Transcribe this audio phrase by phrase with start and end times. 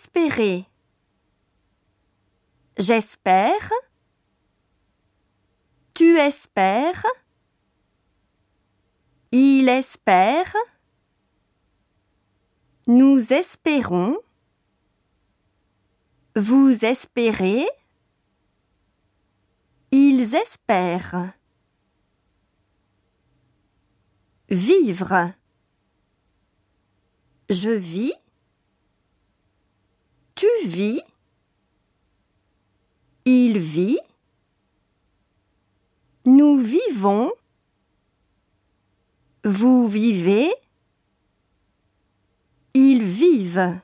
[0.00, 0.64] espérez.
[2.78, 3.70] J'espère.
[5.92, 7.06] Tu espères.
[9.30, 10.56] Il espère.
[12.86, 14.16] Nous espérons.
[16.34, 17.68] Vous espérez.
[19.90, 21.34] Ils espèrent.
[24.48, 25.34] Vivre.
[27.50, 28.14] Je vis.
[30.40, 31.02] Tu vis.
[33.26, 33.98] Il vit.
[36.24, 37.30] Nous vivons.
[39.44, 40.50] Vous vivez.
[42.72, 43.82] Ils vivent.